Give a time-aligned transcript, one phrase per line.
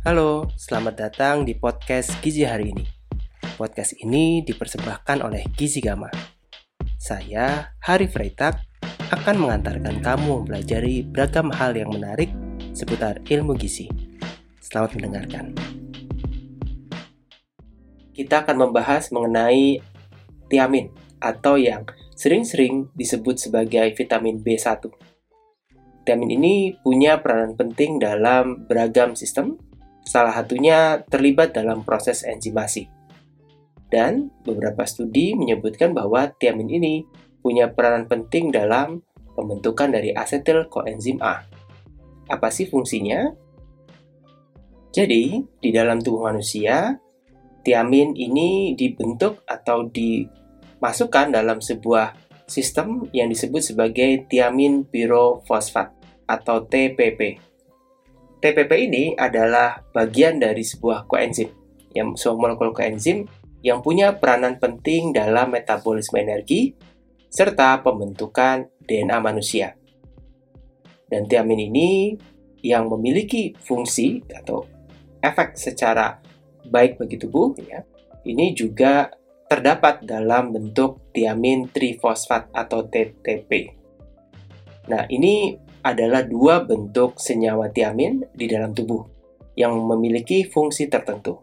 [0.00, 2.88] Halo, selamat datang di podcast Gizi hari ini.
[3.60, 6.08] Podcast ini dipersembahkan oleh Gizi Gama.
[6.96, 8.64] Saya, Hari Freitag,
[9.12, 12.32] akan mengantarkan kamu mempelajari beragam hal yang menarik
[12.72, 13.92] seputar ilmu gizi.
[14.64, 15.52] Selamat mendengarkan.
[18.16, 19.84] Kita akan membahas mengenai
[20.48, 21.84] tiamin atau yang
[22.16, 24.80] sering-sering disebut sebagai vitamin B1.
[26.08, 29.60] Tiamin ini punya peranan penting dalam beragam sistem
[30.10, 32.90] Salah satunya terlibat dalam proses enzimasi.
[33.86, 36.94] Dan beberapa studi menyebutkan bahwa tiamin ini
[37.38, 39.06] punya peranan penting dalam
[39.38, 41.46] pembentukan dari asetil koenzim A.
[42.26, 43.30] Apa sih fungsinya?
[44.90, 46.98] Jadi, di dalam tubuh manusia,
[47.62, 52.18] tiamin ini dibentuk atau dimasukkan dalam sebuah
[52.50, 55.94] sistem yang disebut sebagai tiamin pirofosfat
[56.26, 57.49] atau TPP.
[58.40, 61.52] TPP ini adalah bagian dari sebuah koenzim,
[61.92, 63.28] yang sebuah molekul koenzim
[63.60, 66.72] yang punya peranan penting dalam metabolisme energi
[67.28, 69.76] serta pembentukan DNA manusia.
[71.06, 72.16] Dan tiamin ini
[72.64, 74.64] yang memiliki fungsi atau
[75.20, 76.16] efek secara
[76.64, 77.84] baik bagi tubuh ya.
[78.24, 79.08] Ini juga
[79.50, 83.74] terdapat dalam bentuk tiamin trifosfat atau TTP.
[84.86, 89.04] Nah, ini adalah dua bentuk senyawa tiamin di dalam tubuh
[89.56, 91.40] yang memiliki fungsi tertentu.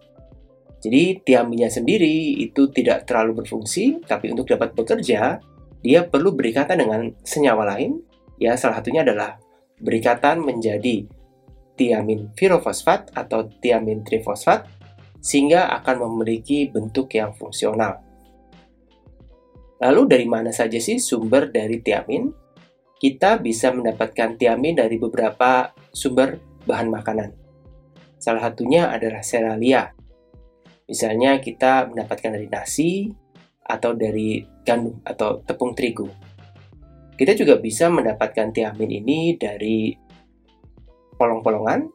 [0.78, 5.42] Jadi tiaminnya sendiri itu tidak terlalu berfungsi, tapi untuk dapat bekerja,
[5.82, 8.02] dia perlu berikatan dengan senyawa lain.
[8.38, 9.42] Ya, salah satunya adalah
[9.82, 11.10] berikatan menjadi
[11.78, 14.70] tiamin pirofosfat atau tiamin trifosfat,
[15.18, 18.06] sehingga akan memiliki bentuk yang fungsional.
[19.82, 22.47] Lalu dari mana saja sih sumber dari tiamin?
[22.98, 27.30] Kita bisa mendapatkan tiamin dari beberapa sumber bahan makanan.
[28.18, 29.94] Salah satunya adalah seralia.
[30.90, 33.12] Misalnya kita mendapatkan dari nasi
[33.62, 36.10] atau dari gandum atau tepung terigu.
[37.18, 39.94] Kita juga bisa mendapatkan tiamin ini dari
[41.18, 41.90] polong-polongan,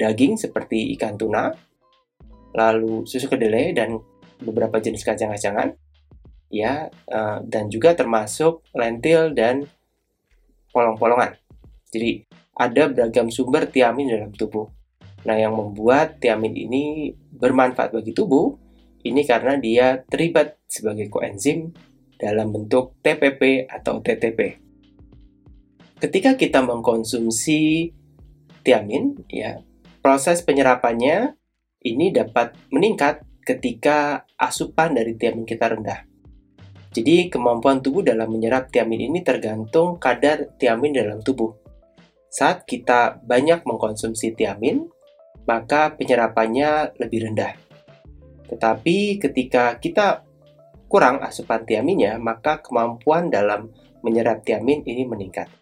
[0.00, 1.52] daging seperti ikan tuna,
[2.56, 4.00] lalu susu kedelai dan
[4.40, 5.76] beberapa jenis kacang-kacangan,
[6.48, 9.68] ya, eh, dan juga termasuk lentil dan
[10.76, 11.32] polong-polongan.
[11.88, 14.68] Jadi ada beragam sumber tiamin dalam tubuh.
[15.24, 18.60] Nah, yang membuat tiamin ini bermanfaat bagi tubuh
[19.08, 21.72] ini karena dia terlibat sebagai koenzim
[22.20, 24.60] dalam bentuk TPP atau TTP.
[25.96, 27.92] Ketika kita mengkonsumsi
[28.60, 29.64] tiamin, ya,
[30.04, 31.32] proses penyerapannya
[31.80, 36.04] ini dapat meningkat ketika asupan dari tiamin kita rendah.
[36.96, 41.52] Jadi kemampuan tubuh dalam menyerap tiamin ini tergantung kadar tiamin dalam tubuh.
[42.32, 44.88] Saat kita banyak mengkonsumsi tiamin,
[45.44, 47.52] maka penyerapannya lebih rendah.
[48.48, 50.24] Tetapi ketika kita
[50.88, 53.68] kurang asupan tiaminnya, maka kemampuan dalam
[54.00, 55.52] menyerap tiamin ini meningkat.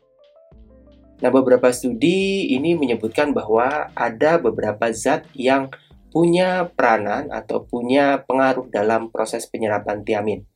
[1.19, 5.66] Nah, beberapa studi ini menyebutkan bahwa ada beberapa zat yang
[6.15, 10.47] punya peranan atau punya pengaruh dalam proses penyerapan tiamin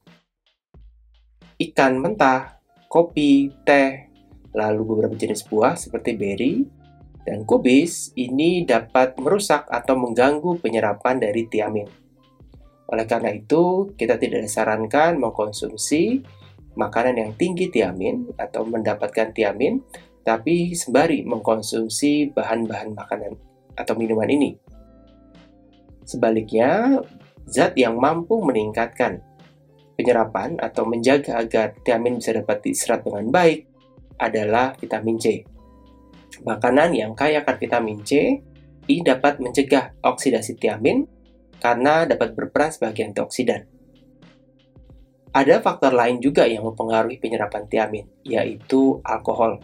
[1.58, 4.06] ikan mentah, kopi, teh,
[4.54, 6.54] lalu beberapa jenis buah seperti beri
[7.26, 11.84] dan kubis ini dapat merusak atau mengganggu penyerapan dari tiamin.
[12.88, 16.24] Oleh karena itu, kita tidak disarankan mengkonsumsi
[16.72, 19.84] makanan yang tinggi tiamin atau mendapatkan tiamin,
[20.24, 23.36] tapi sembari mengkonsumsi bahan-bahan makanan
[23.76, 24.56] atau minuman ini.
[26.08, 27.04] Sebaliknya,
[27.44, 29.20] zat yang mampu meningkatkan
[29.98, 33.66] penyerapan atau menjaga agar tiamin bisa dapat diserap dengan baik
[34.22, 35.42] adalah vitamin C.
[36.47, 38.38] Makanan yang kaya akan vitamin C
[38.86, 41.03] ini dapat mencegah oksidasi tiamin
[41.59, 43.66] karena dapat berperan sebagai antioksidan.
[45.34, 49.60] Ada faktor lain juga yang mempengaruhi penyerapan tiamin, yaitu alkohol.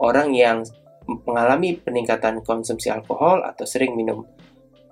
[0.00, 0.66] Orang yang
[1.06, 4.26] mengalami peningkatan konsumsi alkohol atau sering minum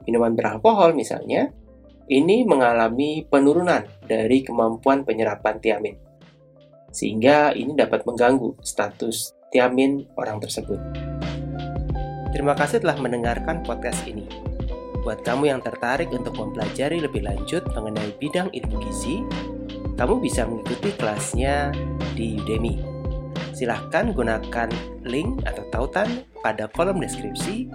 [0.07, 1.51] minuman beralkohol misalnya,
[2.09, 5.97] ini mengalami penurunan dari kemampuan penyerapan tiamin,
[6.93, 10.77] sehingga ini dapat mengganggu status tiamin orang tersebut.
[12.35, 14.27] Terima kasih telah mendengarkan podcast ini.
[15.07, 19.23] Buat kamu yang tertarik untuk mempelajari lebih lanjut mengenai bidang ilmu gizi,
[19.95, 21.71] kamu bisa mengikuti kelasnya
[22.19, 22.81] di Udemy.
[23.55, 24.69] Silahkan gunakan
[25.07, 27.71] link atau tautan pada kolom deskripsi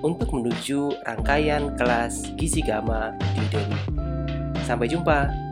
[0.00, 3.80] untuk menuju rangkaian kelas Gizi Gama di Dewi.
[4.64, 5.49] Sampai jumpa!